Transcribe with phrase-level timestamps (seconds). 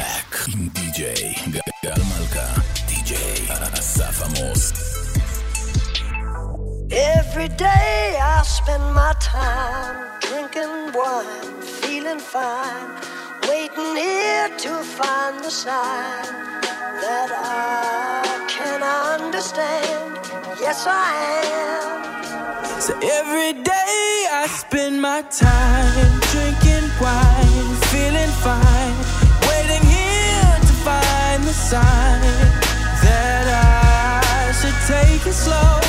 [0.00, 1.34] Black עם די.ג'יי
[1.84, 3.46] גל מלכה, די.ג'יי
[3.78, 4.72] אסף עמוס.
[6.90, 12.90] Every day I spend my time drinking wine, feeling fine,
[13.48, 16.26] waiting here to find the sign
[17.04, 18.80] that I can
[19.14, 20.10] understand.
[20.64, 21.10] Yes, I
[21.64, 22.06] am.
[22.86, 23.98] So every day
[24.40, 29.09] I spend my time drinking wine, feeling fine, waiting here to
[31.53, 32.21] sign
[33.03, 35.79] that I should take it slow.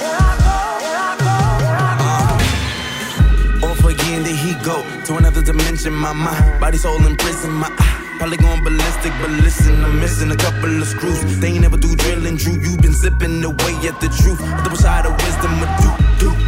[0.00, 3.68] Here I go, here I go, here I go.
[3.68, 5.92] Off again, there he go to another dimension.
[5.92, 7.52] My mind, body, soul in prison.
[7.52, 11.38] My eye, probably going ballistic, but listen, I'm missing a couple of screws.
[11.40, 12.54] They ain't never do drilling, Drew.
[12.54, 14.40] You been zipping away at the truth.
[14.40, 16.47] A double side of wisdom, a do, do.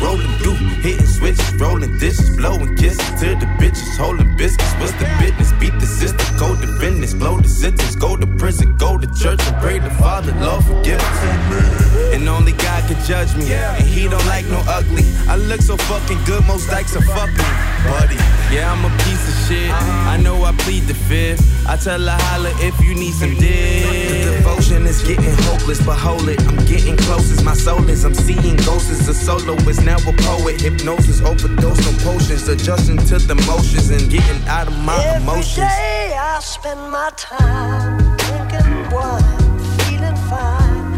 [0.00, 4.72] Rolling, do, hitting switches, rolling dishes, blowing kisses to the bitches, holding biscuits.
[4.74, 5.52] What's the business?
[5.58, 9.40] Beat the system, go to business, blow the sentence, go to prison, go to church
[9.46, 12.14] and pray the Father, Lord forgive us.
[12.14, 15.04] And only God can judge me, and He don't like no ugly.
[15.28, 17.50] I look so fucking good, most likes are fucking
[17.84, 18.16] buddy.
[18.54, 19.70] Yeah, I'm a piece of shit.
[19.70, 21.42] I know I plead the fifth.
[21.68, 23.84] I tell her holla if you need some dick.
[24.24, 26.40] The devotion is getting hopeless, but hold it.
[26.40, 28.04] I'm getting close as my soul is.
[28.04, 30.60] I'm seeing ghosts as a soloist, now a poet.
[30.60, 35.56] Hypnosis, overdose on potions, adjusting to the motions and getting out of my Every emotions.
[35.56, 40.92] day I spend my time drinking wine, feeling fine,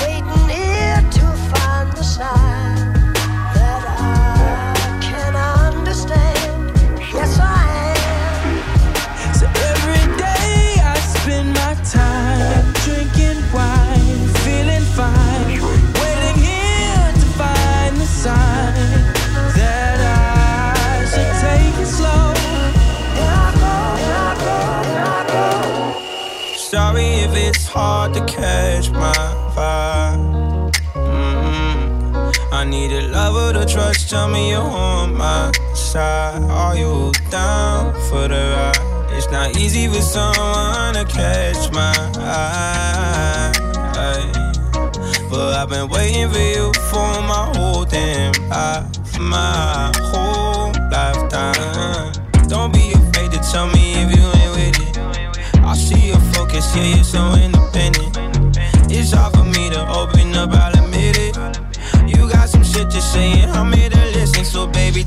[0.00, 2.63] waiting here to find the sign
[27.74, 29.12] hard to catch my
[29.56, 30.72] vibe.
[30.94, 32.32] Mm-mm.
[32.52, 34.10] I need a lover to trust.
[34.10, 36.42] Tell me you're on my side.
[36.50, 39.10] Are you down for the ride?
[39.16, 43.52] It's not easy for someone to catch my eye.
[45.28, 48.86] But I've been waiting for you for my whole damn life,
[49.18, 52.12] my whole lifetime.
[52.46, 54.98] Don't be afraid to tell me if you ain't with it.
[55.58, 57.53] I see your focus, yeah, you're so independent.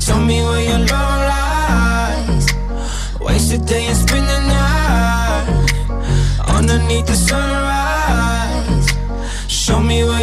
[0.00, 2.46] Tell me where your love lies.
[3.20, 5.72] Waste a day and spend the night
[6.46, 8.88] underneath the sunrise.
[9.48, 10.22] Show me where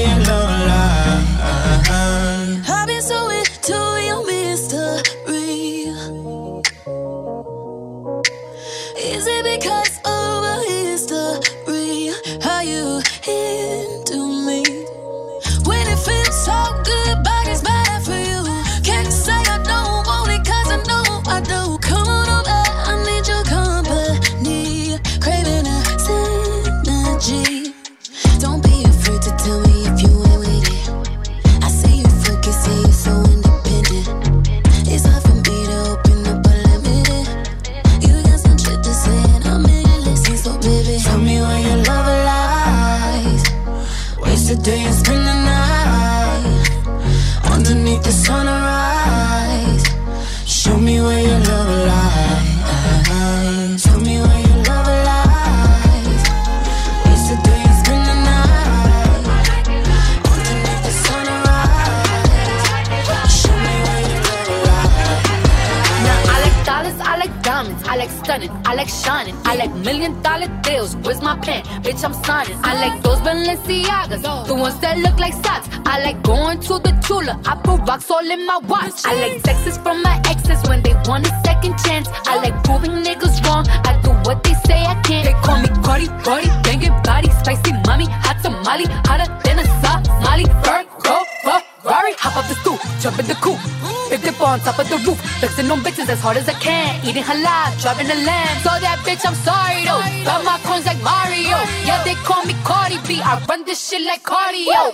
[94.09, 97.03] Big dip on top of the roof, flexing on bitches as hard as I can.
[97.05, 98.57] Eating halal, driving a lamb.
[98.61, 100.01] So that bitch, I'm sorry though.
[100.23, 101.57] Got my coins like Mario.
[101.85, 103.21] Yeah, they call me Cardi B.
[103.21, 104.93] I run this shit like cardio.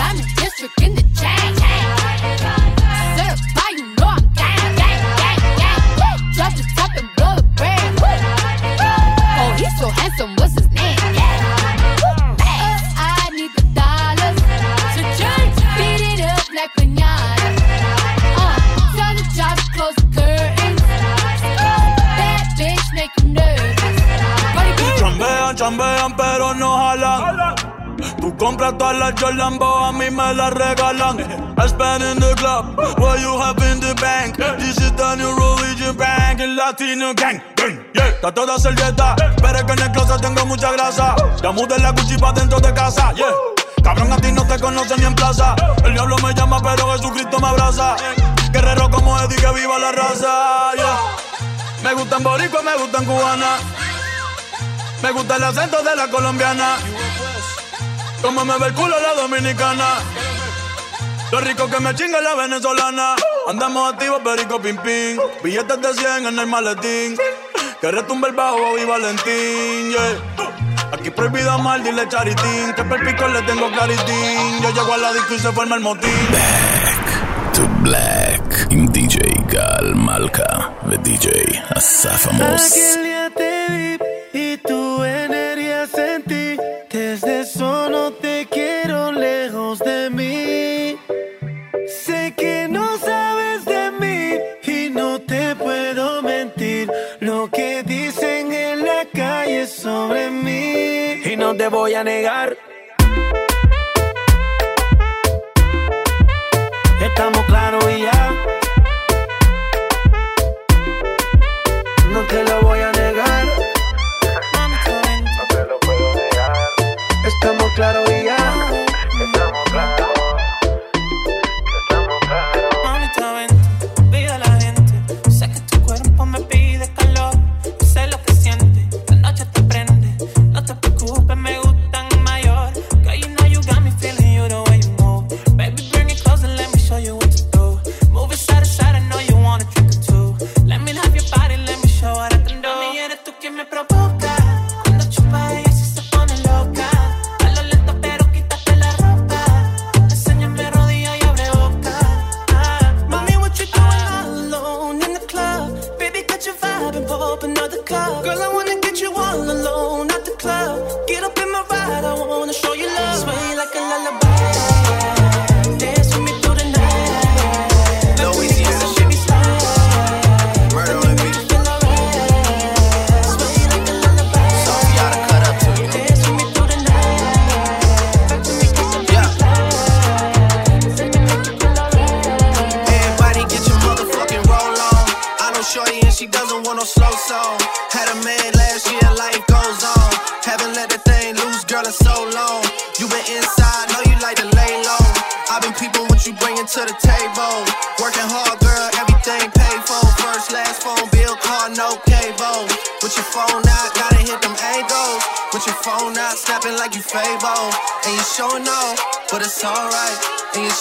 [0.00, 1.54] I'm in district in the chain.
[3.18, 6.18] Certified, you know I'm gang, gang, gang, gang.
[6.34, 7.98] Drop the top and blow the brand.
[9.40, 10.34] Oh, he's so handsome,
[28.38, 31.18] Compra todas las Jordan, Bo, a mí me las regalan.
[31.58, 34.36] I spend in the club, what you have in the bank.
[34.58, 37.42] This is the new religion bank, el latino gang.
[37.94, 38.06] Yeah.
[38.06, 41.16] Está toda servieta, pero es que en el closet tengo mucha grasa.
[41.42, 43.26] Ya mudé la Gucci pa' dentro de casa, yeah.
[43.82, 45.56] Cabrón, a ti no te conocen ni en plaza.
[45.84, 47.96] El diablo me llama, pero Jesucristo me abraza.
[48.52, 50.96] Guerrero como Eddie, que viva la raza, yeah.
[51.82, 53.60] Me gustan boricua, me gustan cubanas.
[55.02, 56.76] Me gusta el acento de la colombiana.
[58.22, 59.86] Cómo me ve el culo la dominicana.
[61.30, 63.14] Lo rico que me chinga la venezolana.
[63.46, 65.18] Andamos activos, perico, pim, pim.
[65.42, 67.16] Billetes de 100 en el maletín.
[67.80, 70.92] Que retumbe el bajo y Valentín, yeah.
[70.92, 72.72] Aquí prohibido mal, dile charitín.
[72.74, 74.62] Que perpico le tengo claritín.
[74.62, 76.10] Yo llego a la disco y forma el motín.
[76.32, 78.66] Back to black.
[78.70, 80.72] In DJ Gal Malca.
[80.88, 83.07] The DJ Asafamos.
[101.68, 102.57] voy a negar.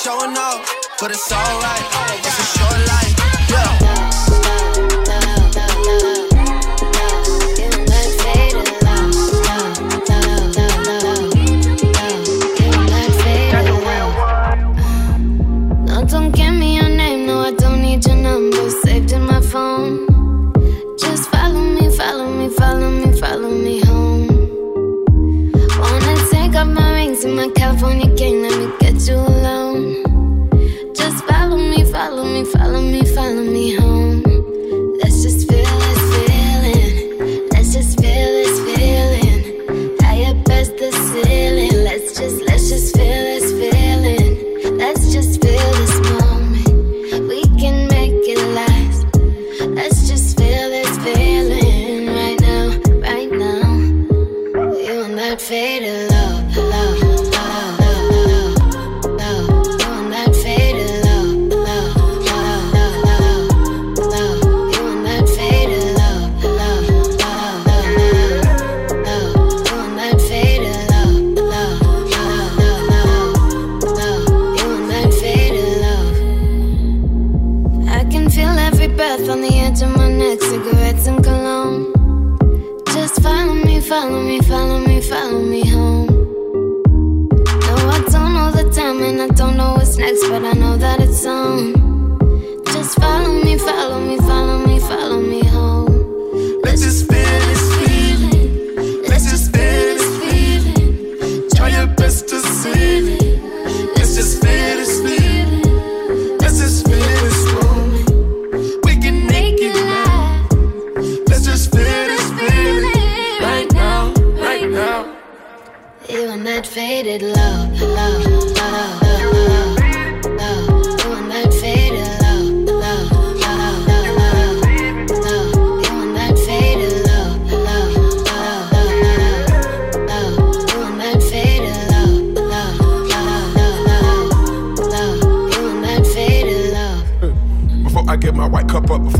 [0.03, 0.61] showing off,
[0.99, 1.81] but it's alright.
[2.23, 2.76] It's a short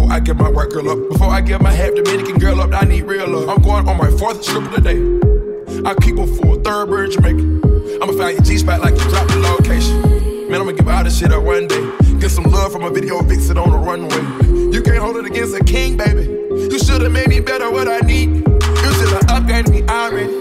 [0.08, 2.72] before I get my white girl up, before I get my half Dominican girl up,
[2.72, 3.50] I need real love.
[3.50, 5.04] I'm going on my fourth trip of the day.
[5.84, 7.62] I keep a full third bird Jamaican.
[8.02, 10.50] I'ma find your G spot like you dropped the location.
[10.50, 11.92] Man, I'ma give all this shit up one day.
[12.20, 14.72] Get some love from a video fix it on the runway.
[14.72, 16.24] You can't hold it against a king, baby.
[16.24, 18.30] You should've made me better what I need.
[18.30, 20.32] You should've upgraded me already.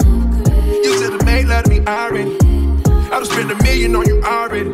[0.87, 2.39] You should've made love to me already.
[3.11, 4.71] I'd spend a million on you already.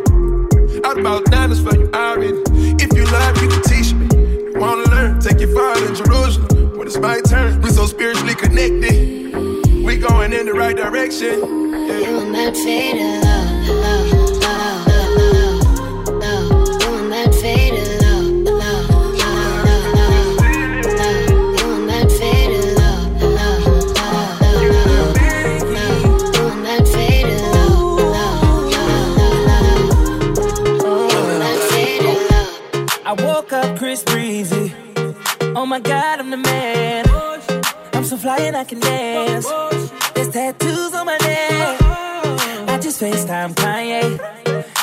[0.84, 2.42] I'd about diamonds for you already.
[2.76, 4.01] If you love, you can teach me.
[4.62, 6.78] Wanna learn, take you far in Jerusalem.
[6.78, 9.35] When it's my turn, we so spiritually connected.
[9.85, 11.35] We going in the right direction.
[11.88, 12.52] Yeah.
[12.52, 14.31] Faded love, love, love,
[35.72, 37.06] my god, I'm the man.
[37.94, 39.48] I'm so fly and I can dance.
[40.12, 41.80] There's tattoos on my neck.
[42.68, 44.20] I just FaceTime Kanye.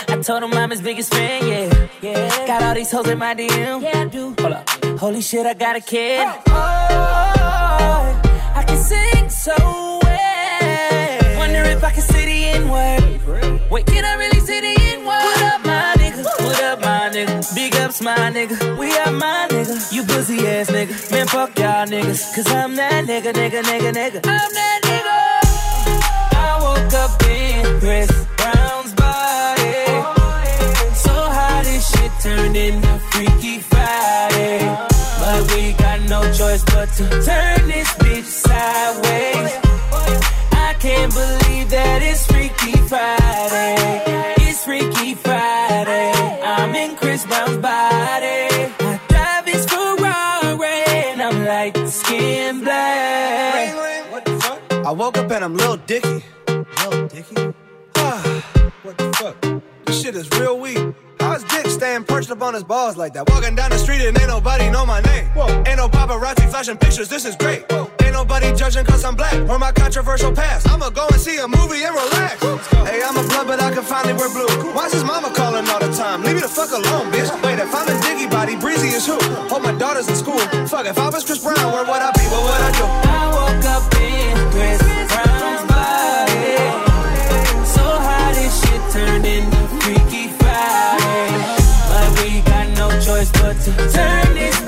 [0.09, 1.87] I told him I'm his biggest fan, yeah.
[2.01, 2.47] yeah.
[2.47, 3.83] Got all these hoes in my DM.
[3.83, 4.33] Yeah, I do.
[4.39, 4.67] Hold up.
[4.99, 6.27] Holy shit, I got a kid.
[6.47, 8.21] Oh,
[8.55, 9.98] I can sing so
[18.01, 18.77] My nigga.
[18.77, 19.91] We are my nigga.
[19.91, 21.11] You pussy ass nigga.
[21.11, 22.33] Man, fuck y'all niggas.
[22.33, 24.19] Cause I'm that nigga, nigga, nigga, nigga.
[24.25, 25.17] I'm that nigga.
[26.37, 29.83] I woke up in Chris Brown's body.
[30.95, 34.59] So how this shit turned into Freaky Friday.
[35.19, 37.98] But we got no choice but to turn this
[55.09, 56.23] woke up and I'm Lil Dicky.
[56.47, 57.53] Lil Dicky?
[57.95, 58.21] Ah,
[58.83, 59.63] what the fuck?
[59.85, 60.77] This shit is real weak.
[61.19, 63.27] How's Dick staying perched up on his balls like that?
[63.27, 65.25] Walking down the street and ain't nobody know my name.
[65.33, 65.47] Whoa.
[65.65, 67.65] Ain't no paparazzi flashing pictures, this is great.
[67.71, 67.89] Whoa.
[68.03, 70.69] Ain't nobody judging cause I'm black or my controversial past.
[70.69, 72.43] I'ma go and see a movie and relax.
[72.85, 74.73] Hey, I'm a blood, but I can finally wear blue.
[74.73, 76.21] Why's his mama calling all the time?
[76.23, 77.33] Leave me the fuck alone, bitch.
[77.43, 79.17] Wait, if I'm a Dicky body, Breezy is who?
[79.49, 80.37] Hope my daughter's in school.
[80.69, 82.25] Fuck, if I was Chris Brown, where would I be?
[82.29, 83.08] What would I do?
[93.63, 94.58] To turn this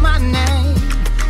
[0.00, 0.76] my name.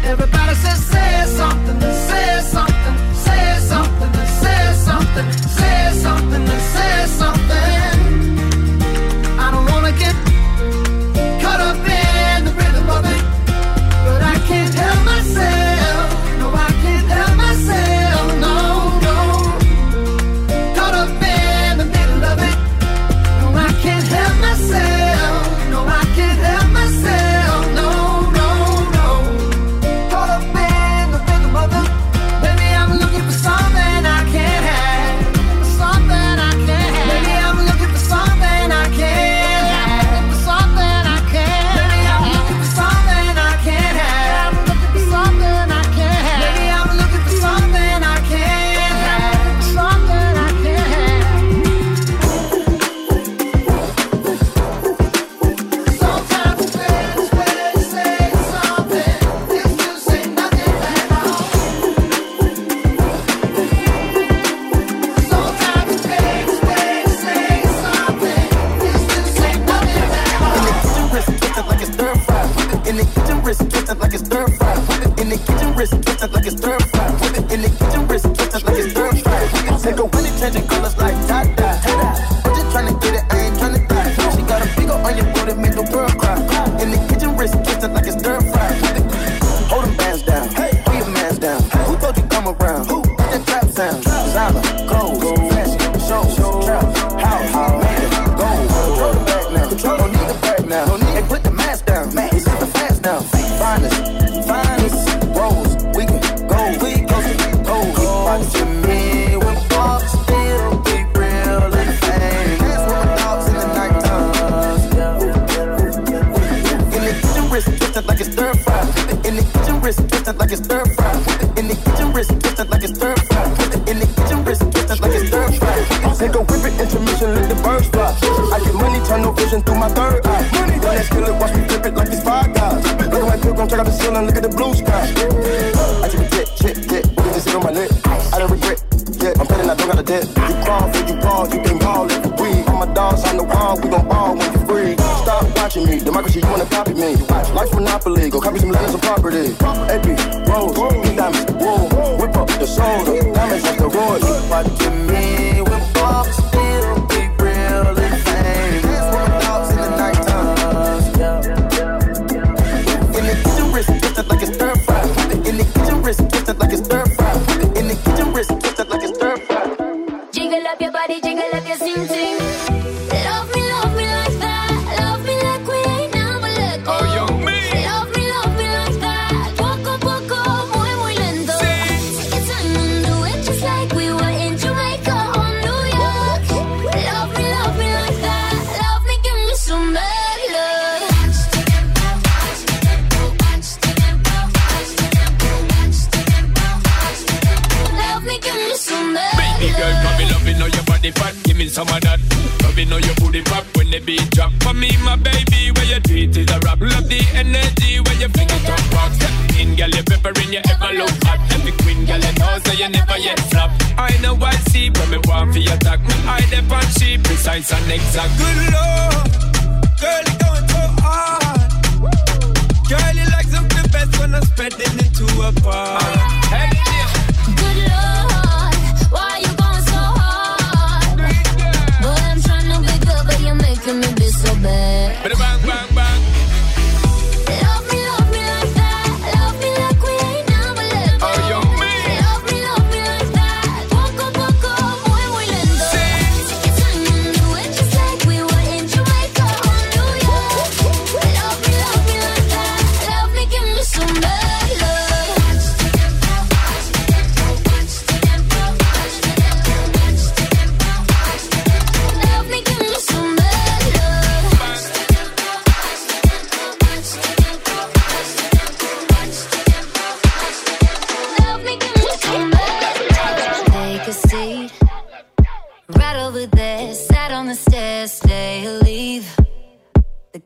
[0.04, 7.65] Everybody says, say something, say something, say something, say something, say something, say something.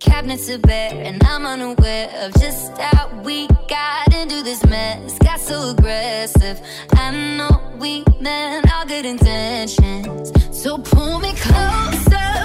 [0.00, 5.18] cabinets are bare, and I'm unaware of just how we got into this mess.
[5.18, 6.60] Got so aggressive.
[6.92, 10.32] I know we meant all good intentions.
[10.50, 12.39] So pull me closer.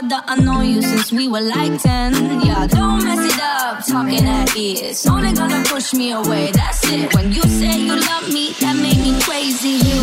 [0.00, 2.12] God that I know you since we were like 10.
[2.44, 5.06] Yeah, don't mess it up, talking at ears.
[5.06, 7.14] Only gonna push me away, that's it.
[7.14, 9.95] When you say you love me, that made me crazy.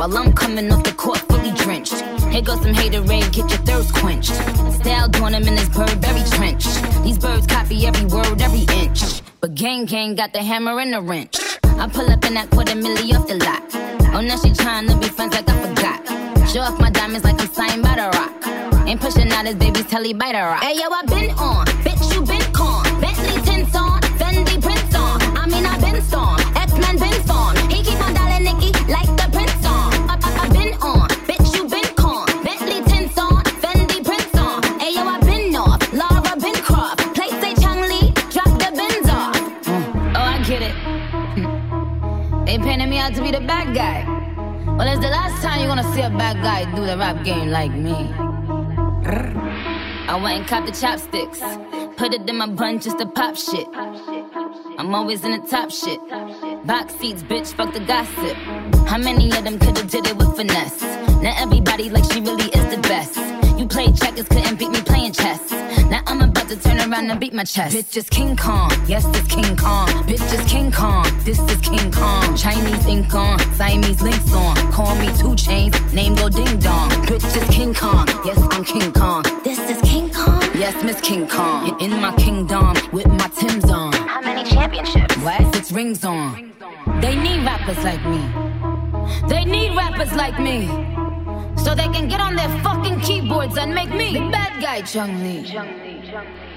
[0.00, 2.00] While I'm coming off the court fully drenched.
[2.32, 4.32] Here goes some hater raid, get your thirst quenched.
[4.80, 6.64] Style doing him in this Burberry trench.
[7.04, 9.20] These birds copy every word, every inch.
[9.42, 11.36] But gang gang got the hammer and the wrench.
[11.64, 13.62] I pull up in that quarter milli off the lot.
[14.14, 16.48] Oh, now she tryna be friends like I forgot.
[16.48, 18.88] Show off my diamonds like I'm signed by the rock.
[18.88, 20.62] Ain't pushing out his baby's telly by the rock.
[20.62, 22.84] Hey yo, I been on, bitch you been con.
[23.02, 25.20] Bentley tints on, Fendi prints on.
[25.36, 27.54] I mean I been storm, X-Men been storm.
[27.68, 29.29] He keep on dialing Nicki like the
[43.14, 44.04] to be the bad guy.
[44.66, 47.48] Well, it's the last time you're gonna see a bad guy do the rap game
[47.50, 47.94] like me.
[50.08, 51.40] I went and copped the chopsticks.
[51.96, 53.66] Put it in my bun just to pop shit.
[54.78, 56.00] I'm always in the top shit.
[56.66, 58.36] Box seats, bitch, fuck the gossip.
[58.86, 60.82] How many of them could've did it with finesse?
[61.22, 63.16] Now everybody like she really is the best.
[63.58, 65.49] You played checkers, couldn't beat me playing chess.
[67.00, 67.76] Now to turn around and beat my chest.
[67.76, 69.88] Bitch is King Kong, yes, this King Kong.
[70.04, 72.36] Bitch is King Kong, this is King Kong.
[72.36, 74.56] Chinese ink on, Siamese links on.
[74.72, 76.90] Call me two chains, name go ding dong.
[77.06, 79.22] Bitch is King Kong, yes, I'm King Kong.
[79.44, 81.80] This is King Kong, yes, Miss King Kong.
[81.80, 83.92] In my kingdom with my Tim's on.
[83.92, 85.16] How many championships?
[85.18, 85.54] What?
[85.54, 86.52] Six rings on.
[87.00, 88.22] They need rappers like me.
[89.28, 90.66] They need rappers like me.
[91.56, 96.49] So they can get on their fucking keyboards and make me the bad guy, Chun-Li.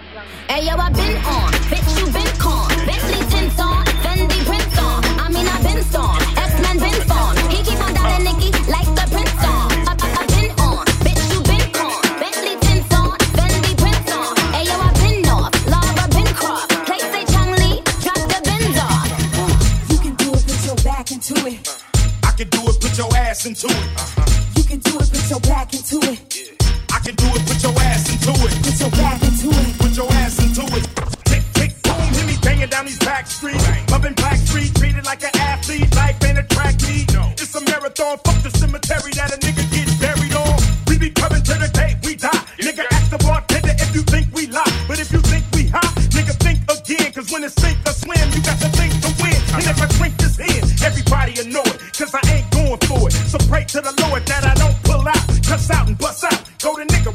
[0.47, 2.67] Hey yo, I been on, bitch you been con.
[2.85, 5.03] Bentley tints on, Fendi prints on.
[5.19, 7.39] I mean I been storm, X-Men been formed.
[7.51, 9.71] He keep on dialing Nicki like the prince on.
[9.89, 12.01] I, I, I been on, bitch you been con.
[12.21, 14.35] Bentley tints on, Fendi prints on.
[14.53, 16.69] Hey yo, I been off, Lara been Croft.
[16.85, 19.07] Play say Chung Lee, drop the bins off.
[19.89, 21.57] You can do it, put your back into it.
[22.23, 23.87] I can do it, put your ass into it.
[24.57, 26.19] You can do it, put your back into it.
[26.93, 28.53] I can do it, put your ass into it.
[28.63, 29.22] Put your back
[32.83, 33.63] down these back streets.
[33.91, 35.87] Loving Black Street, treated like an athlete.
[35.95, 37.07] Life ain't a track meet.
[37.39, 38.17] It's a marathon.
[38.25, 40.57] Fuck the cemetery that a nigga gets buried on.
[40.87, 42.43] We be coming to the day we die.
[42.59, 44.73] Nigga, ask the bartender if you think we lie.
[44.87, 47.11] But if you think we hot, nigga, think again.
[47.13, 49.37] Cause when it's sink or swim, you got to think to win.
[49.55, 51.79] And if I drink this in, everybody will know it.
[51.95, 53.13] Cause I ain't going for it.
[53.31, 55.23] So pray to the Lord that I don't pull out.
[55.47, 56.39] Cuss out and bust out.
[56.59, 57.12] Go to nigga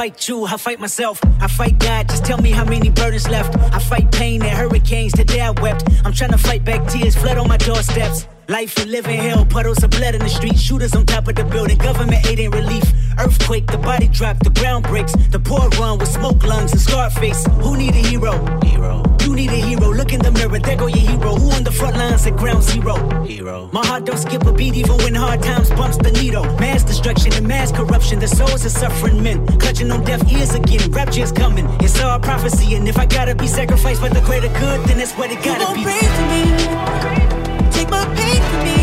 [0.00, 2.08] fight you, I fight myself, I fight God.
[2.08, 3.54] Just tell me how many burdens left.
[3.74, 5.12] I fight pain and hurricanes.
[5.12, 5.86] Today I wept.
[6.06, 8.26] I'm trying to fight back tears, flood on my doorsteps.
[8.48, 11.44] Life and living hell, puddles of blood in the street, shooters on top of the
[11.44, 12.84] building, government aid ain't relief.
[13.18, 17.10] Earthquake, the body drop, the ground breaks, the poor run with smoke lungs and scar
[17.10, 17.44] face.
[17.60, 18.32] Who need a hero?
[18.64, 19.09] Hero.
[19.24, 19.92] You need a hero.
[19.92, 21.34] Look in the mirror, there go your hero.
[21.36, 22.94] Who on the front lines at ground zero?
[23.24, 23.68] Hero.
[23.72, 26.44] My heart don't skip a beat even when hard times bumps the needle.
[26.58, 28.18] Mass destruction and mass corruption.
[28.18, 30.90] The souls of suffering men clutching on deaf ears again.
[30.90, 31.66] Rapture's coming.
[31.80, 35.12] It's all prophecy, and if I gotta be sacrificed for the greater good, then that's
[35.12, 35.84] what it gotta be.
[35.84, 37.70] Pray for me.
[37.70, 38.79] Take my pain for me.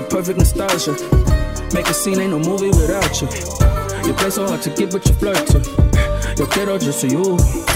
[0.00, 0.92] The perfect nostalgia.
[1.74, 3.28] Make a scene, ain't no movie without you.
[4.06, 5.58] You play so hard to get, but you flirt to.
[6.38, 7.69] Yo quiero just you.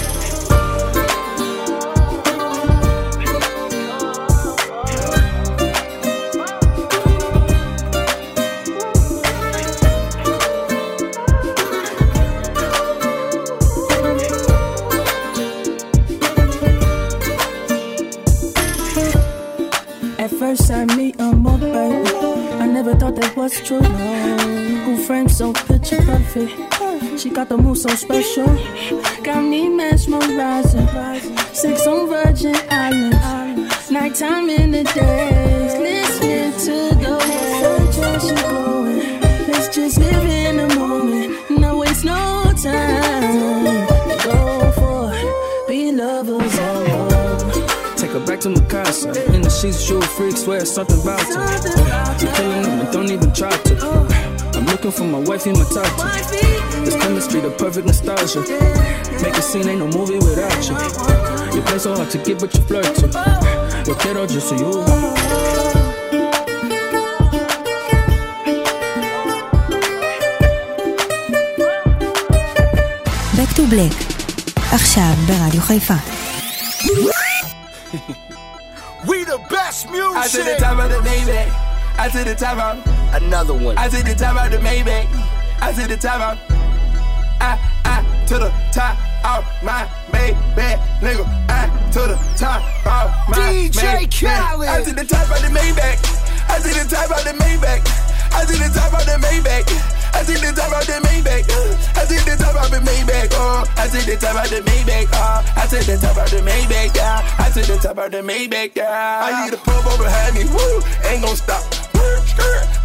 [23.65, 23.81] True.
[23.81, 26.53] Who frames so picture perfect?
[27.19, 28.47] She got the move so special.
[29.23, 30.89] Got me mesmerizing.
[31.53, 33.91] Six on Virgin Islands.
[33.91, 35.75] Nighttime in the days.
[35.89, 37.97] Listening to the waves.
[38.27, 39.21] She glowing.
[39.49, 40.44] Let's just live in
[48.44, 48.44] one.
[48.44, 49.34] Take her back to Mikasa.
[49.34, 51.34] In the sheets, you a freak, swear something about her.
[52.20, 53.76] You're killing them and don't even try to.
[54.56, 56.84] I'm looking for my wifey, my tata.
[56.84, 58.42] This chemistry, the perfect nostalgia.
[59.22, 60.76] Make a scene, ain't no movie without you.
[61.56, 63.08] You play so hard to get, but you flirt to.
[63.88, 64.86] Yo quiero just you.
[73.38, 73.96] Back to Black,
[74.72, 75.96] עכשיו ברדיו חיפה.
[79.95, 80.17] Music.
[80.17, 81.49] I to the top of the Maybach.
[81.99, 83.79] I to the top of another one.
[83.79, 85.07] I to the top of the Maybach.
[85.63, 86.39] I to the top of
[87.41, 91.25] I I to the top of my Maybach, nigga.
[91.49, 94.11] I to the top of my DJ.
[94.11, 94.69] Khaled.
[94.69, 96.03] I to the top of the Maybach.
[96.51, 97.83] I to the top of the Maybach.
[98.35, 99.94] I to the top of the Maybach.
[100.15, 101.51] I to the top of the Maybach.
[101.51, 103.35] uh, I to the top of the Maybach.
[103.35, 105.11] Oh, I to the top of the Maybach.
[105.13, 106.95] Oh, I to the top of the Maybach.
[106.95, 108.77] Yeah, I to the top of the Maybach.
[108.77, 110.45] Yeah, I need a pump over behind me.
[110.45, 111.63] Woo, ain't gon' stop.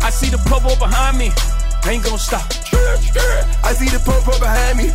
[0.02, 1.32] I see the popo behind me.
[1.88, 2.44] Ain't gonna stop.
[3.64, 4.90] I see the pump up behind me.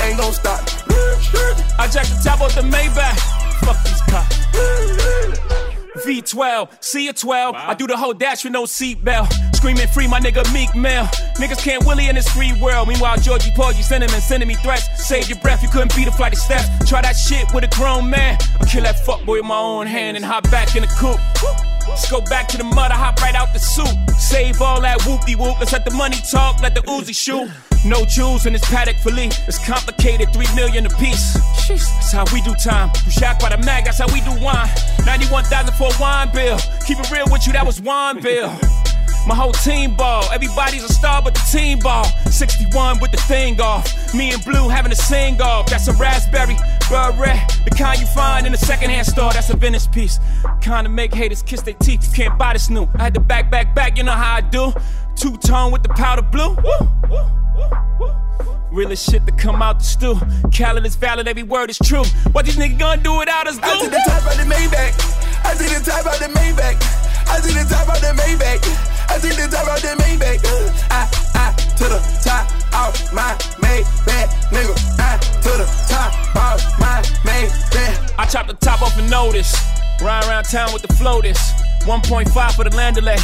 [0.00, 0.62] Ain't gon' stop.
[1.78, 3.18] I jack the top off the Maybach.
[3.66, 5.61] Fuck these cops.
[5.96, 7.54] V12, see a 12.
[7.54, 9.32] I do the whole dash with no seatbelt.
[9.54, 11.04] Screaming free, my nigga Meek Mill.
[11.36, 12.88] Niggas can't Willie in this free world.
[12.88, 14.84] Meanwhile, Georgie Porgy sending and sending me threats.
[15.06, 16.66] Save your breath, you couldn't beat a flight of steps.
[16.88, 18.38] Try that shit with a grown man.
[18.60, 21.20] I'll kill that fuckboy with my own hand and hop back in the coupe.
[21.88, 24.10] Let's go back to the mud, I hop right out the soup.
[24.18, 25.58] Save all that whoopty whoop.
[25.60, 27.50] Let's let the money talk, let the Uzi shoot.
[27.84, 29.34] No jewels in this Patek Philippe.
[29.48, 31.34] It's complicated, three million a piece.
[31.68, 32.90] That's how we do time.
[33.04, 34.70] You shocked by the mag, that's how we do wine.
[35.04, 36.58] 91,000 for a wine bill.
[36.86, 38.56] Keep it real with you, that was wine bill.
[39.26, 40.24] My whole team ball.
[40.32, 42.04] Everybody's a star but the team ball.
[42.30, 44.14] 61 with the thing off.
[44.14, 45.66] Me and Blue having a sing off.
[45.66, 46.56] That's a raspberry,
[46.90, 47.38] beret.
[47.64, 49.32] The kind you find in a secondhand store.
[49.32, 50.18] That's a Venice piece.
[50.60, 52.04] Kind of make haters kiss their teeth.
[52.08, 52.88] You can't buy this new.
[52.96, 53.96] I had to back, back, back.
[53.96, 54.72] You know how I do.
[55.14, 56.56] Two tone with the powder blue.
[56.56, 57.41] Woo, woo.
[58.72, 60.14] Realest shit to come out the stew.
[60.50, 62.04] Khaled is valid, every word is true.
[62.32, 63.62] What these niggas gonna do without us, do?
[63.64, 65.22] I see the top of the Maybach.
[65.44, 67.02] I see the top of the Maybach.
[67.28, 68.64] I see the top of the Maybach.
[69.10, 70.40] I see the top of the Maybach.
[70.44, 74.74] Uh, I, I, to the top of my Maybach, nigga.
[74.98, 78.18] I, to the top of my Maybach.
[78.18, 79.52] I chop the top off a notice.
[80.00, 81.38] Ride around town with the floaters.
[81.84, 83.16] 1.5 for the land delay.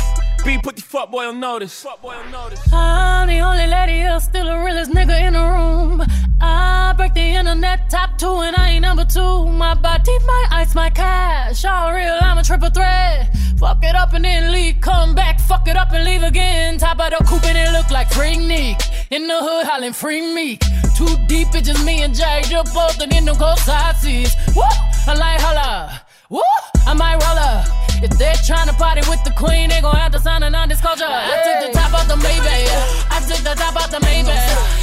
[0.45, 1.83] B put the fuck boy on notice.
[1.83, 2.61] Fuck boy on notice.
[2.73, 6.03] I'm the only lady here, still the realest nigga in the room.
[6.41, 9.47] I break the internet top two and I ain't number two.
[9.47, 11.65] My body, my ice, my cash.
[11.65, 13.35] All real, I'm a triple threat.
[13.59, 16.79] Fuck it up and then leave, come back, fuck it up and leave again.
[16.79, 18.81] Top of the coupe and it look like free Nick.
[19.11, 20.61] In the hood, hollering free meek.
[20.97, 22.43] Too deep, it's just me and Jay.
[22.45, 24.37] Just both in them cold side seats.
[24.55, 24.63] Woo!
[24.63, 26.08] I like holla.
[26.31, 26.43] Woo!
[26.87, 27.65] I might roll up.
[28.05, 31.09] If they're trying to party with the queen, they gon' have to sign a non-disclosure.
[31.09, 32.69] I took the top off the Maybach.
[33.09, 34.37] I took the top off the Maybach.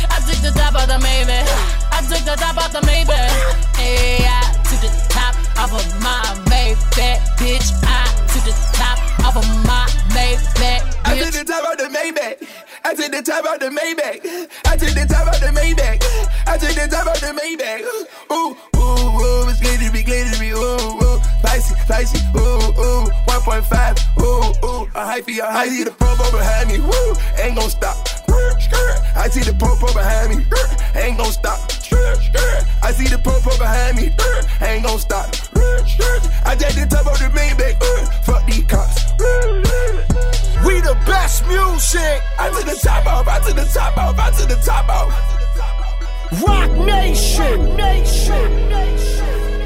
[0.10, 1.46] I took the top off the Maybach.
[1.94, 3.30] I took the top off the Maybach.
[3.78, 7.70] Hey, I took the top off of my Maybach, bitch.
[7.86, 9.86] I took the top off of my
[10.18, 12.42] Maybach, I took the top of the Maybach.
[12.84, 14.50] I took the top of the Maybach.
[14.66, 16.02] I took the top of the Maybach.
[16.48, 17.82] I took the top of the Maybach.
[18.32, 24.26] Ooh, ooh, ooh, it's glittery, glittery, ooh, ooh, spicy, spicy, ooh, ooh, 1.5, ooh,
[24.66, 27.96] ooh, a hyphy, a hyphy, the popo behind me, woo, ain't gon' stop.
[29.16, 30.46] I see the popo behind me,
[30.96, 31.60] ain't gon' stop.
[32.84, 34.12] I see the popo behind me,
[34.62, 35.28] ain't gon' stop.
[36.46, 37.76] I take the top of the Maybach,
[38.26, 39.14] fuck these cops.
[40.66, 42.22] We the best music.
[42.40, 45.12] I to the top off, I to the top off, I to the top off.
[46.42, 48.70] Roc Nation, Nation,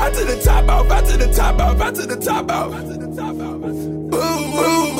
[0.02, 2.74] I to the top off, I to the top off, I to the top off.
[2.74, 4.99] Ooh, ooh.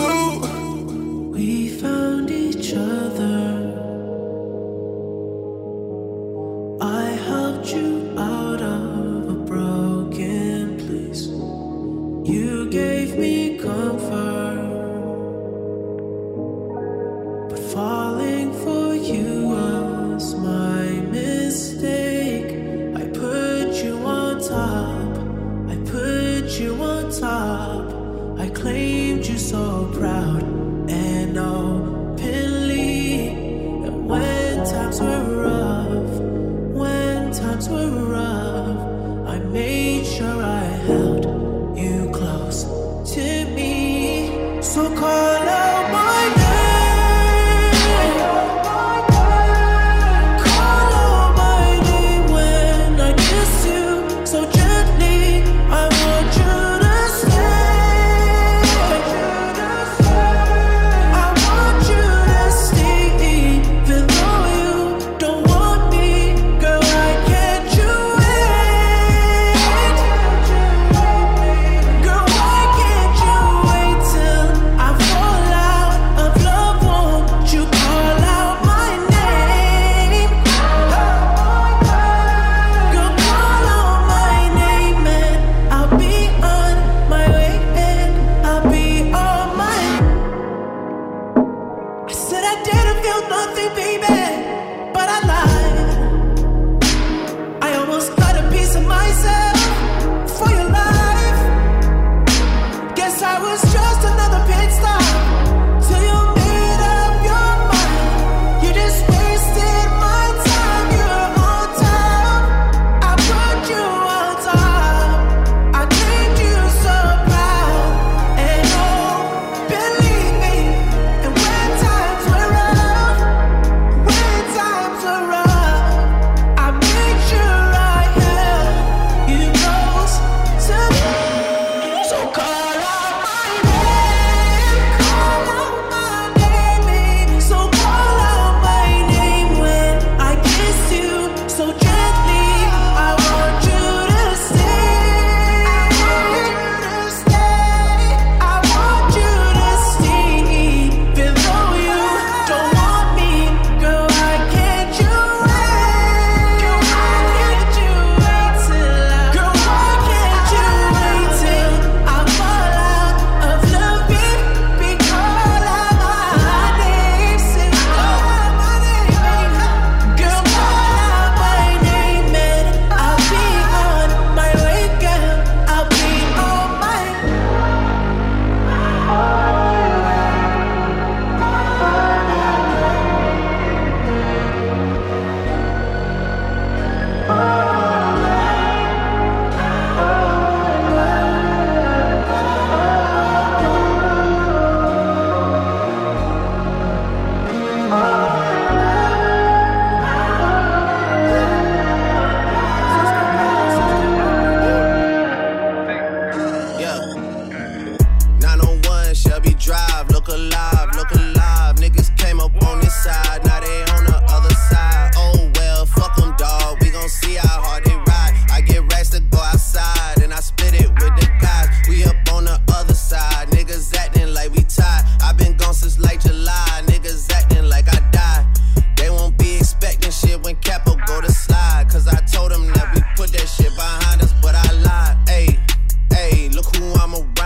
[236.82, 237.39] I'm a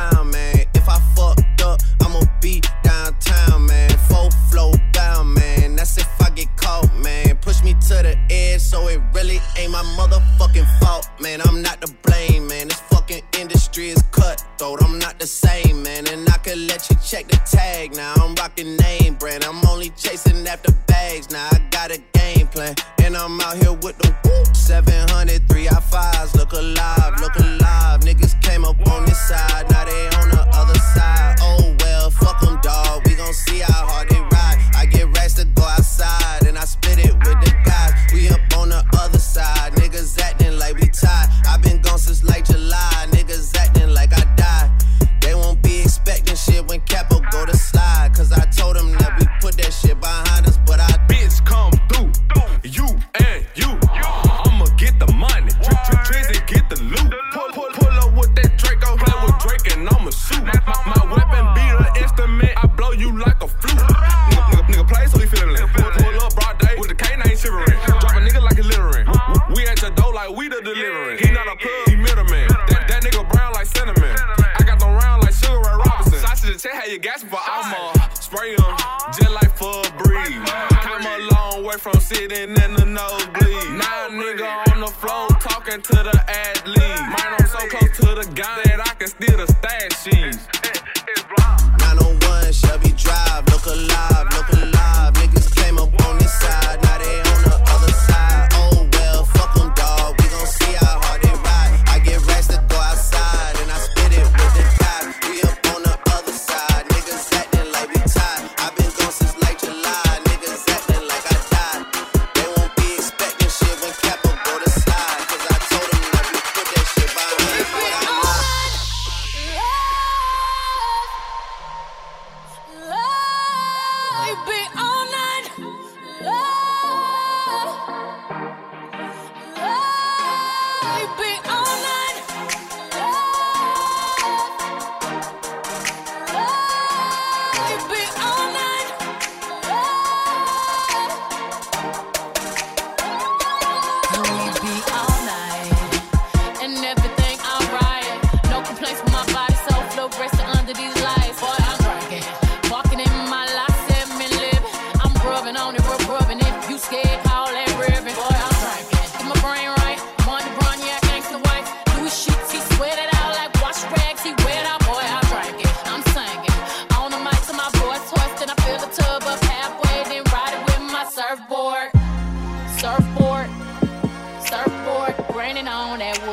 [87.96, 90.53] to the guy that I can steal the stash.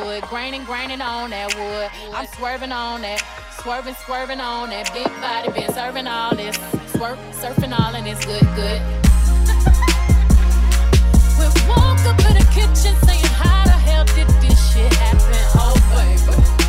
[0.03, 1.89] wood, grinding, grinding on that wood.
[2.13, 3.23] I'm swerving on that,
[3.61, 4.91] swerving, swerving on that.
[4.93, 6.55] Big body been serving all this,
[6.91, 8.81] swerve, surfing all and it's good, good.
[11.37, 15.41] we walk up to the kitchen saying, how the hell did this shit happen?
[15.55, 16.60] Oh baby.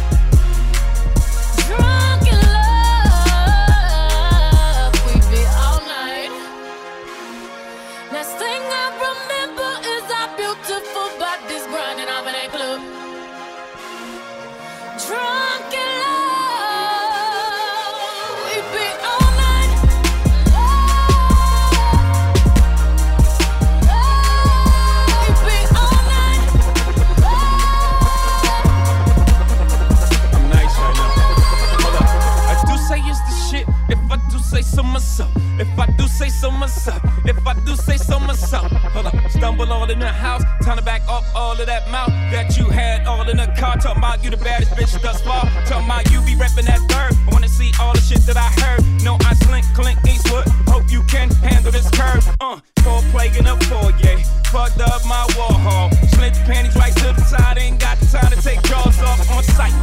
[34.72, 35.30] so myself.
[35.58, 37.02] If I do say so myself.
[37.26, 38.70] If I do say so myself.
[38.94, 40.42] Hold up, stumble all in the house.
[40.64, 43.76] Turn it back off all of that mouth that you had all in the car.
[43.76, 45.44] Talking about you the baddest bitch thus far.
[45.66, 47.12] Talking about you be reppin' that third.
[47.28, 48.80] I wanna see all the shit that I heard.
[49.04, 50.48] No, I slink, clink, Eastwood.
[50.68, 52.24] Hope you can handle this curve.
[52.40, 54.18] Uh, four plague in a foyer.
[54.52, 55.90] Fucked up my war hall.
[56.16, 57.58] Slink panties right to the side.
[57.58, 59.74] Ain't got the time to take jaws off on sight.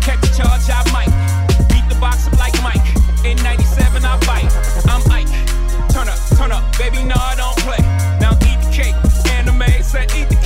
[0.00, 1.10] Catch a charge, I might.
[1.68, 2.97] Beat the box up like Mike.
[3.24, 4.48] In 97, I bite.
[4.86, 5.26] I'm Ike.
[5.90, 7.82] Turn up, turn up, baby, no, I don't play.
[8.20, 8.94] Now eat the cake.
[9.32, 10.37] Anime said eat the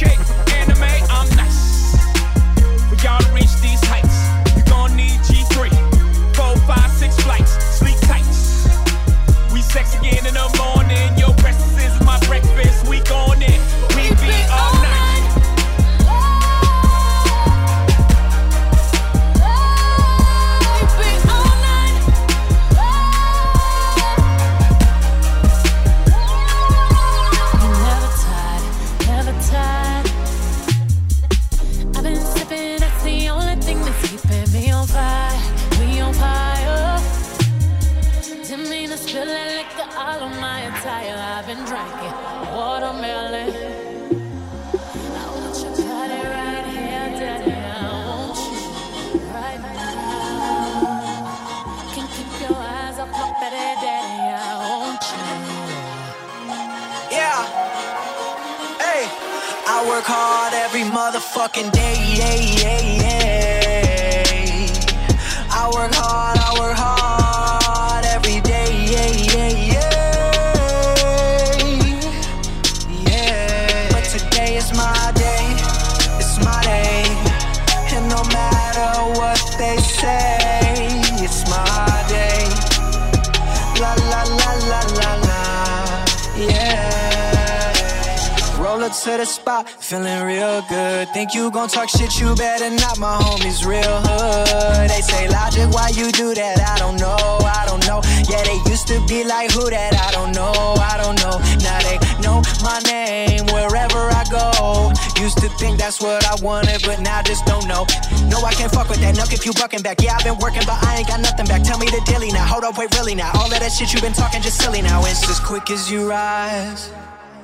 [88.73, 91.07] Roll up to the spot, feeling real good.
[91.11, 92.99] Think you gon' talk shit, you better not.
[92.99, 94.89] My homies real hood.
[94.89, 96.57] They say Logic, why you do that?
[96.57, 98.01] I don't know, I don't know.
[98.33, 99.93] Yeah, they used to be like who that?
[99.93, 101.37] I don't know, I don't know.
[101.61, 104.89] Now they know my name wherever I go.
[105.21, 107.85] Used to think that's what I wanted, but now I just don't know.
[108.33, 109.15] No, I can't fuck with that.
[109.17, 110.01] Nuck if you bucking back.
[110.01, 111.63] Yeah, I've been working, but I ain't got nothing back.
[111.63, 112.49] Tell me the dilly now.
[112.49, 113.33] Hold up, wait, really now.
[113.37, 115.05] All of that shit you been talking just silly now.
[115.05, 116.89] It's as quick as you rise,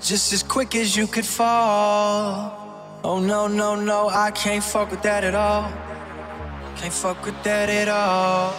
[0.00, 2.52] just as quick as you could fall.
[3.04, 5.70] Oh no, no, no, I can't fuck with that at all.
[6.76, 8.54] Can't fuck with that at all.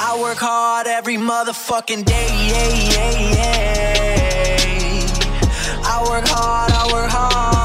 [0.00, 2.28] I work hard every motherfucking day.
[2.48, 4.62] Yeah, yeah, yeah.
[5.84, 7.61] I work hard, I work hard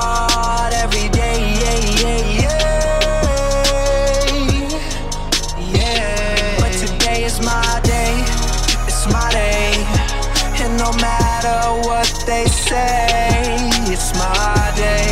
[12.68, 13.55] say,
[13.93, 15.11] it's my day.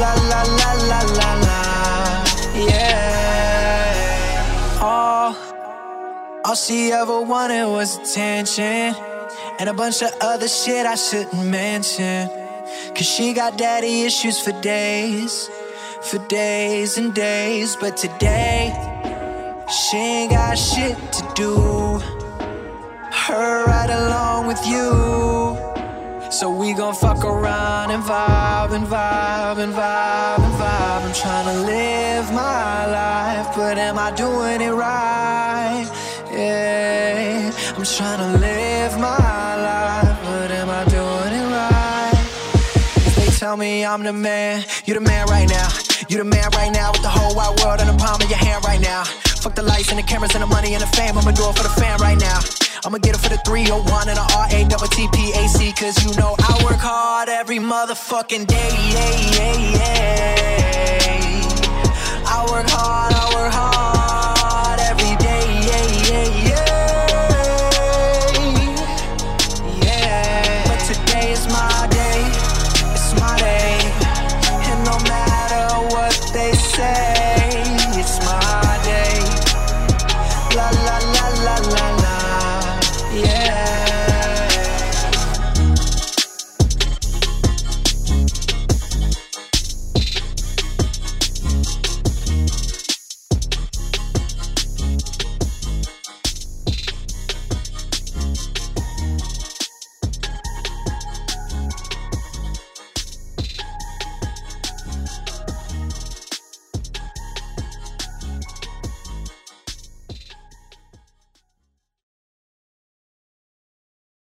[0.00, 1.60] La la la la la la.
[2.68, 3.98] Yeah.
[4.80, 5.30] All,
[6.44, 8.94] all she ever wanted was attention.
[9.58, 12.28] And a bunch of other shit I shouldn't mention.
[12.94, 15.48] Cause she got daddy issues for days.
[16.02, 17.76] For days and days.
[17.76, 18.72] But today,
[19.68, 22.00] she ain't got shit to do.
[23.10, 25.47] Her right along with you.
[26.30, 31.02] So we gon' fuck around and vibe and vibe and vibe and vibe.
[31.02, 35.88] I'm tryna live my life, but am I doing it right?
[36.30, 43.06] Yeah, I'm tryna live my life, but am I doing it right?
[43.06, 45.68] If they tell me I'm the man, you the man right now.
[46.10, 48.38] You the man right now with the whole wide world in the palm of your
[48.38, 49.04] hand right now.
[49.40, 51.16] Fuck the lights and the cameras and the money and the fame.
[51.16, 52.40] I'ma do it for the fan right now.
[52.84, 57.28] I'ma get it for the 301 and the R-A-T-T-P-A-C Cause you know I work hard
[57.28, 60.38] every motherfucking day yeah, yeah, yeah.
[62.30, 63.12] I work hard,